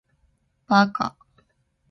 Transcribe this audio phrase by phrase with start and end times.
[0.65, 1.15] 八嘎！